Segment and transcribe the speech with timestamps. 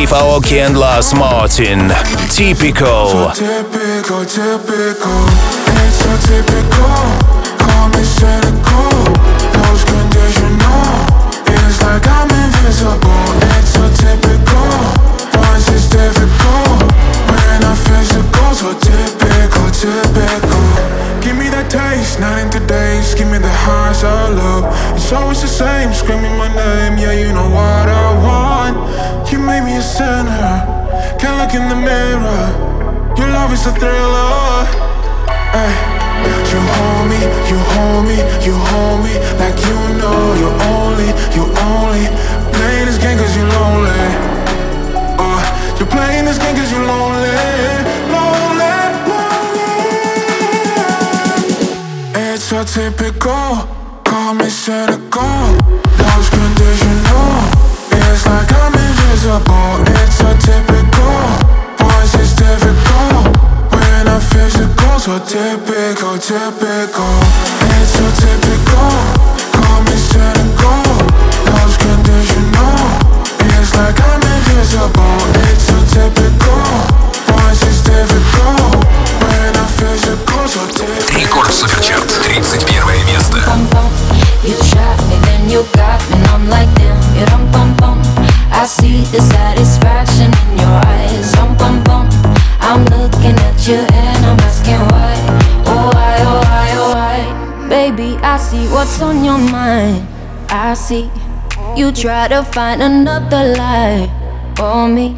[0.00, 1.92] Steve Aoki and Lars Martin.
[2.30, 3.30] Typical.
[3.36, 5.28] typical, typical.
[5.76, 7.04] It's so typical.
[7.60, 8.96] Call me cynical.
[9.60, 11.04] Lose conditional.
[11.52, 13.28] It's like I'm invisible.
[13.60, 14.72] It's so typical.
[15.36, 16.80] Once it's difficult.
[17.28, 20.99] When I'm physical, so typical, typical.
[21.68, 23.14] Taste, not in today's.
[23.14, 24.64] Give me the highs I love.
[24.96, 26.98] It's always the same, screaming my name.
[26.98, 28.76] Yeah, you know what I want.
[29.30, 30.66] You made me a sinner.
[31.20, 32.44] Can't look in the mirror.
[33.14, 34.66] Your love is a thriller.
[35.54, 36.00] Ay.
[36.50, 41.06] You hold me, you hold me, you hold me like you know you're only,
[41.36, 42.04] you only
[42.50, 44.02] playing this game cause you're lonely.
[45.14, 45.40] Uh,
[45.78, 47.30] you're playing this game cause you're lonely,
[52.66, 53.66] so typical,
[54.04, 55.56] call me cynical,
[55.98, 57.48] lost conditional.
[57.90, 61.20] It's like I'm invisible, it's so typical.
[61.78, 63.32] Boys, it's difficult.
[63.72, 67.16] When I'm physical, so typical, typical.
[67.80, 68.92] It's so typical.
[69.56, 70.84] Call me cynical.
[71.48, 72.76] Love's conditional
[73.56, 75.16] It's like I'm invisible.
[75.48, 76.99] It's so typical
[81.17, 83.37] Рекорд Суперчарт, 31 место
[84.43, 88.05] You shot me, then you got me, and I'm like damn, you dum bum bum
[88.51, 91.35] I see the satisfaction in your eyes.
[91.35, 92.07] Bum, bum, bum.
[92.61, 95.15] I'm looking at you and I'm asking why.
[95.67, 97.67] Oh, why, oh, why, oh, why.
[97.69, 100.07] Baby, I see what's on your mind.
[100.49, 101.11] I see
[101.75, 104.09] you try to find another lie
[104.55, 105.17] for me.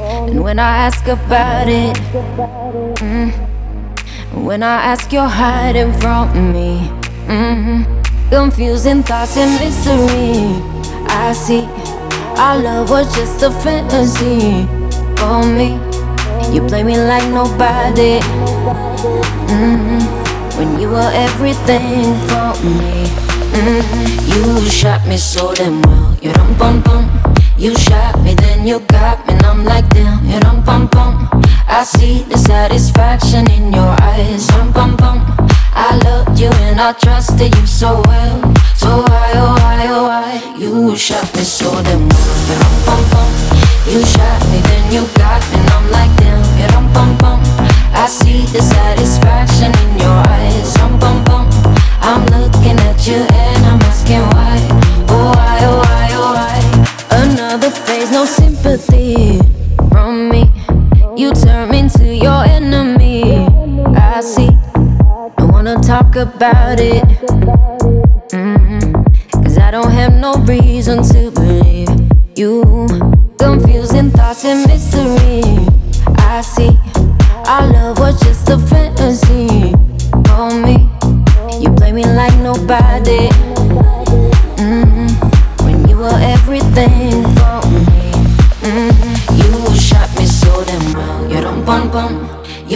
[0.00, 1.94] And when I ask about it,
[2.98, 3.30] mm,
[4.43, 6.89] when I ask, you're hiding from me.
[7.27, 8.29] Mm-hmm.
[8.29, 10.59] Confusing thoughts and mystery.
[11.07, 11.63] I see
[12.35, 14.67] our love was just a fantasy
[15.15, 15.79] for me.
[16.53, 18.19] You play me like nobody.
[19.47, 20.01] Mm-hmm.
[20.57, 23.07] When you were everything for me.
[23.55, 24.59] Mm-hmm.
[24.59, 26.17] You shot me so damn well.
[26.21, 27.09] You dum bum bum.
[27.57, 30.22] You shot me, then you got me, and I'm like damn.
[31.75, 34.45] I see the satisfaction in your eyes.
[34.47, 35.25] Dum bum bum.
[35.73, 38.53] I loved you and I trusted you so well.
[38.75, 43.29] So why, oh why, oh why You shot me so damn well bum, bum.
[43.89, 47.39] You shot me, then you got me And I'm like damn, dum, bum, bum
[47.91, 50.32] I see the satisfaction in your eyes
[66.23, 67.03] about it
[68.31, 68.73] mm-hmm.
[69.73, 71.89] don't have no reason to believe
[72.37, 72.61] you.
[73.39, 75.41] Confusing thoughts and mystery.
[76.17, 76.77] I see
[77.47, 79.71] our love was just a fantasy
[80.27, 80.77] for me.
[81.59, 83.52] You play me like nobody.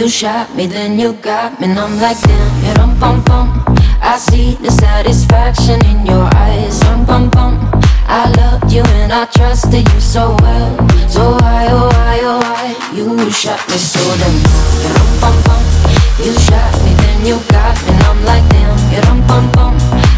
[0.08, 3.62] You shot me, then you got me, and I'm like damn, yeah, rum pum pum.
[4.00, 7.60] I see the satisfaction in your eyes, rum pum pum.
[8.08, 10.72] I loved you and I trusted you so well,
[11.10, 14.32] so why oh why oh why you shot me so damn,
[14.80, 15.62] yeah, rum pum pum.
[16.24, 19.74] You shot me, then you got me, and I'm like damn, yeah, rum pum pum.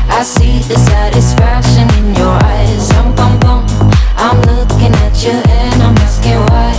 [0.06, 3.66] I see the satisfaction in your eyes, rum pum pum.
[4.14, 6.69] I'm looking at you and I'm asking why.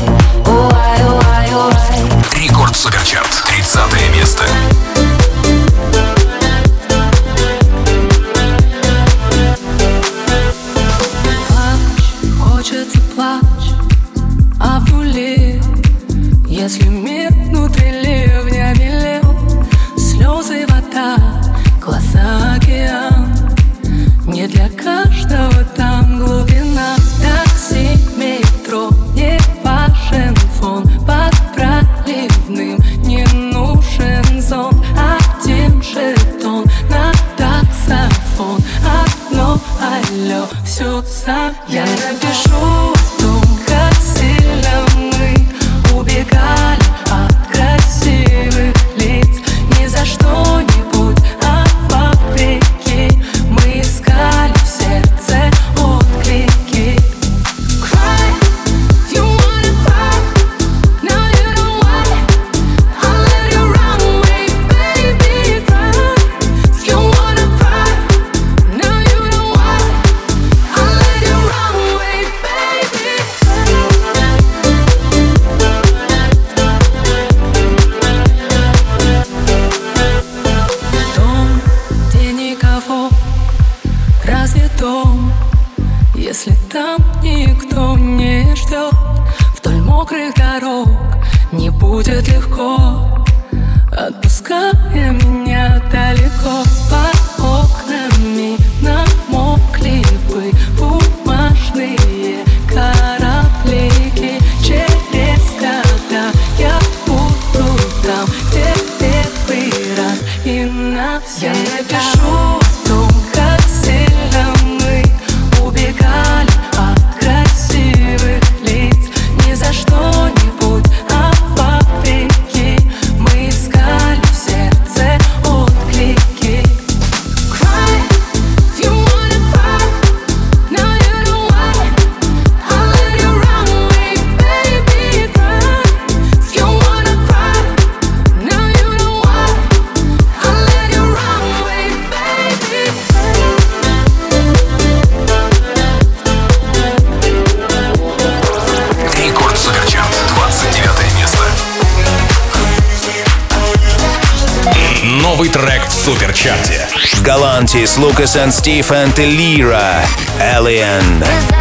[157.98, 160.04] Lucas and Steve and Lira.
[160.40, 161.61] Alien.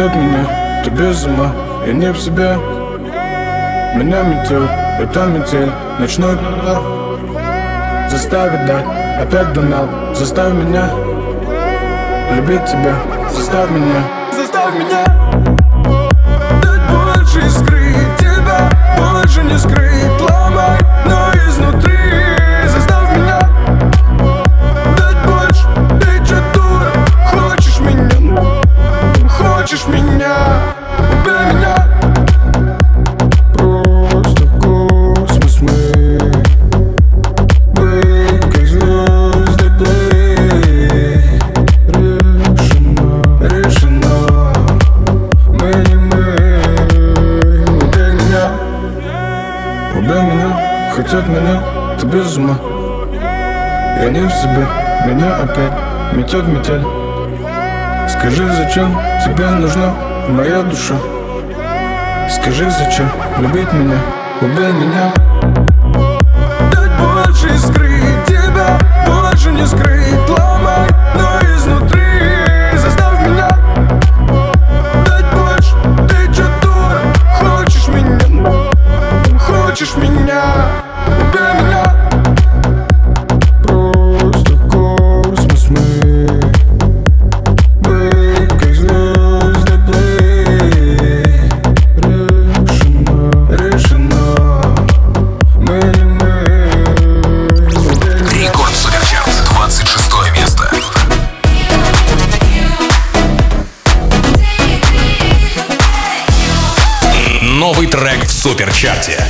[0.00, 1.52] от меня, ты без ума,
[1.86, 2.56] я не в себе.
[3.96, 4.64] Меня метел,
[5.00, 6.82] это метель, ночной пар.
[8.08, 8.84] Заставит дать,
[9.20, 10.90] опять донал, заставь меня
[12.34, 12.94] Любить тебя,
[13.32, 14.02] заставь меня.
[14.36, 15.04] Заставь меня.
[16.60, 19.97] Дать больше скрыть тебя, больше не скрыть.
[60.28, 60.94] моя душа.
[62.30, 63.10] Скажи, зачем?
[63.38, 63.98] Любить меня,
[64.40, 65.12] люби меня.
[66.72, 67.88] Дать больше искры.
[68.26, 69.97] Тебя, больше не скрыть.
[108.38, 109.20] суперчарте.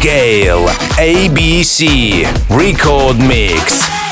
[0.00, 4.03] Гейл ABC Record Mix.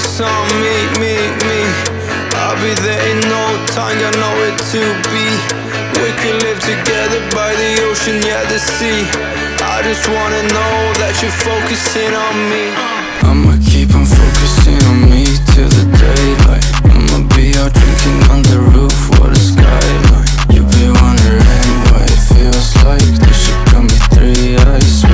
[0.00, 1.60] Focus on me, me, me.
[2.34, 4.80] I'll be there in no time, you know it to
[5.12, 5.26] be.
[6.00, 9.04] We could live together by the ocean, yeah, the sea.
[9.60, 12.72] I just wanna know that you're focusing on me.
[13.28, 16.64] I'ma keep on focusing on me till the daylight.
[16.88, 20.28] I'ma be out drinking on the roof, what a skyline.
[20.48, 23.04] You be wondering what it feels like.
[23.20, 25.04] This shit got me three eyes,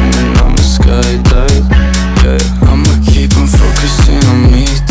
[3.87, 4.86] focusing on me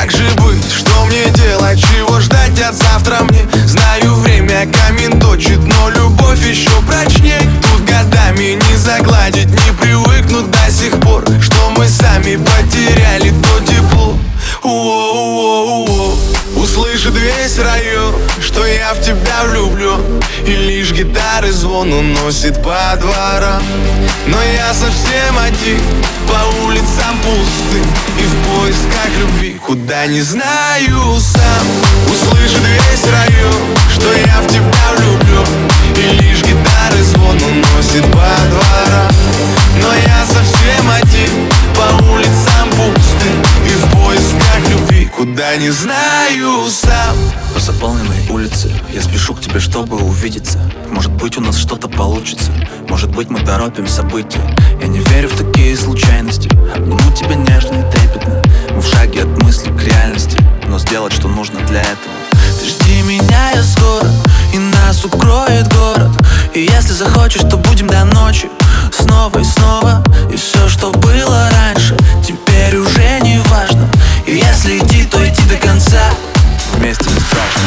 [0.00, 3.16] Как же быть, что мне делать, чего ждать от завтра?
[3.24, 7.40] Мне Знаю, время камень точит, но любовь еще прочней.
[7.62, 14.16] Тут годами не загладить, не привыкнуть до сих пор Что мы сами потеряли то тепло.
[16.54, 18.14] Услышит весь район,
[18.58, 20.00] что я в тебя влюблен
[20.44, 23.62] И лишь гитары звон уносит по дворам.
[24.26, 25.80] Но я совсем один,
[26.26, 27.78] по улицам пусты.
[28.18, 31.66] И в поисках любви, куда не знаю сам.
[32.10, 35.46] Услышит весь район, что я в тебя влюблен
[35.96, 39.12] И лишь гитары звон уносит по дворам.
[39.80, 43.30] Но я совсем один, по улицам пусты.
[43.66, 44.67] И в поисках
[45.08, 47.16] куда не знаю сам.
[47.54, 50.58] По заполненной улице Я спешу к тебе, чтобы увидеться.
[50.90, 52.50] Может быть у нас что-то получится.
[52.88, 54.40] Может быть мы торопим события.
[54.80, 56.48] Я не верю в такие случайности.
[56.74, 58.42] Обниму тебя нежно и трепетно.
[58.74, 60.38] Мы в шаге от мысли к реальности.
[60.66, 62.14] Но сделать, что нужно для этого.
[62.60, 64.08] Ты жди меня, я скоро.
[64.52, 66.10] И нас укроет город.
[66.54, 68.48] И если захочешь, то будем до ночи.
[68.92, 70.02] Снова и снова.
[70.32, 73.67] И все, что было раньше Теперь уже не важно
[74.28, 76.10] И если идти, то идти до конца.
[76.74, 77.62] Вместе не страшно.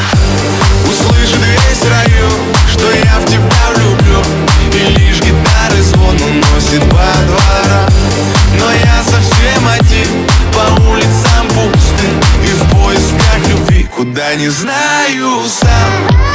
[0.86, 2.32] Услышит весь район,
[2.72, 4.24] что я в тебя влюблен
[4.72, 7.90] И лишь гитары звон уносит по дворам.
[8.60, 12.06] Но я совсем один, по улицам пусты.
[12.44, 16.31] И в поисках любви, куда не знаю сам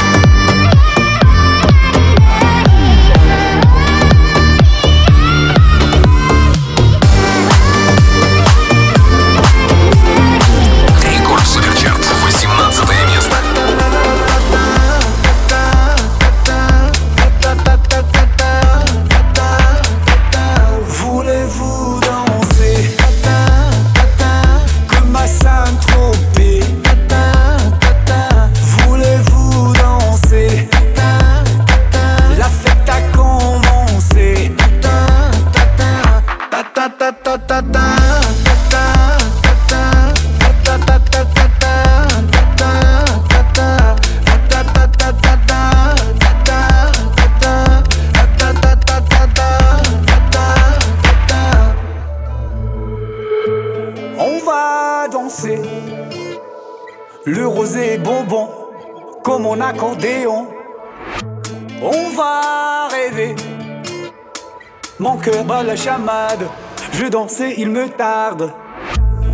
[67.57, 68.53] Il me tarde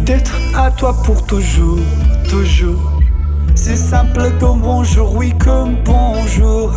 [0.04, 1.78] d'être à toi pour toujours,
[2.28, 2.92] toujours.
[3.54, 6.72] C'est simple comme bonjour, oui comme bonjour.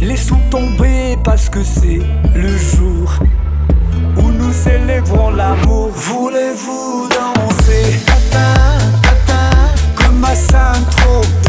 [0.00, 2.00] Laissons tomber parce que c'est
[2.34, 3.14] le jour
[4.16, 5.90] où nous célébrons l'amour.
[5.94, 8.00] Voulez-vous danser?
[9.94, 11.41] Comme à Saint-Tropez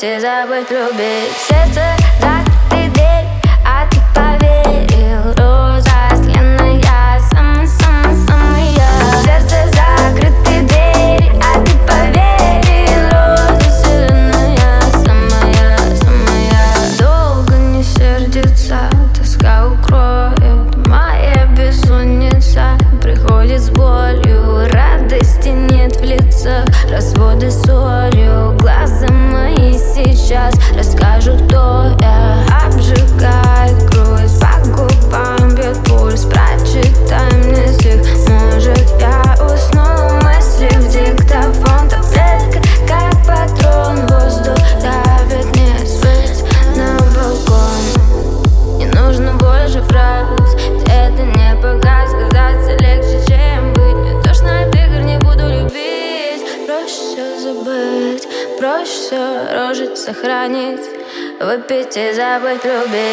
[0.00, 1.36] и забыть любить.
[1.36, 1.82] Сердце
[62.38, 63.11] vuestro bebé.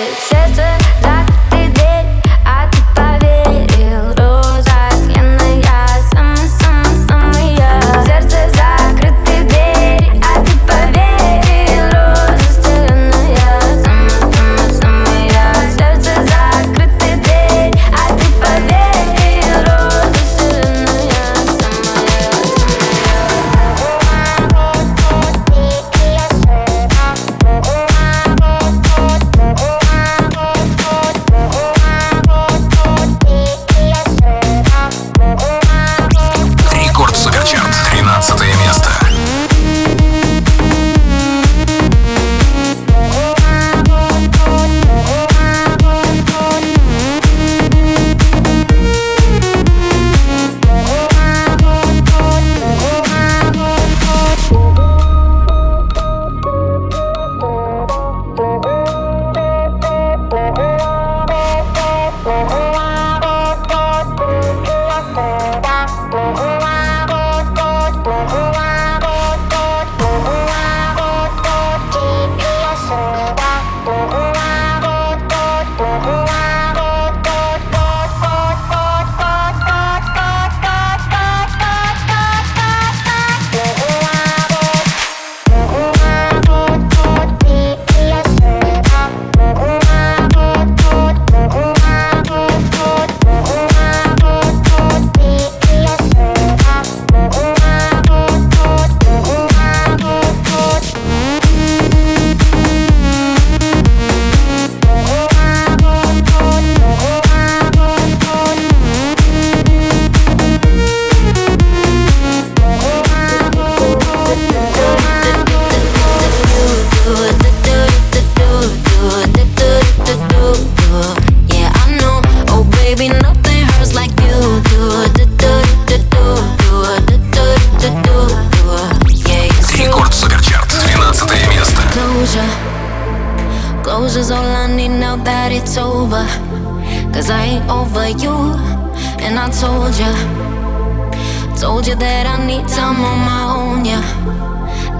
[141.59, 143.99] Told you that I need time on my own, yeah.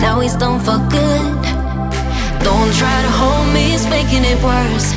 [0.04, 1.40] Now he's done for good.
[2.44, 4.92] Don't try to hold me, it's making it worse.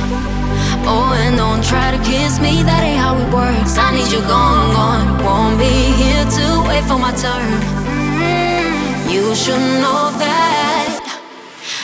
[0.83, 3.77] Oh, and don't try to kiss me, that ain't how it works.
[3.77, 5.23] I need you gone, gone.
[5.23, 7.55] Won't be here to wait for my turn.
[9.07, 10.91] You should know that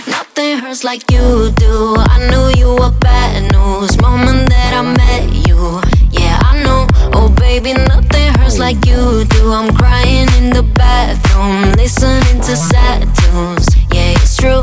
[0.07, 1.95] nothing hurts like you do.
[1.95, 5.98] I knew you were bad news moment that I met you.
[7.61, 9.51] Baby, nothing hurts like you do.
[9.51, 13.67] I'm crying in the bathroom, listening to sad tunes.
[13.93, 14.61] Yeah, it's true.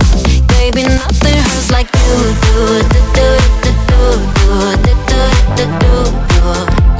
[0.56, 2.82] Baby, nothing hurts like you do.
[2.92, 3.28] do, do,
[3.62, 4.02] do, do,
[4.36, 5.22] do, do,
[5.56, 5.98] do, do,
[6.32, 6.44] do.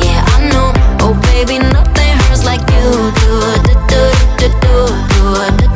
[0.05, 0.73] Yeah, I know.
[1.01, 2.91] Oh, baby, nothing hurts like you
[3.21, 3.33] do.
[3.65, 4.03] do, do,
[4.37, 5.76] do, do, do,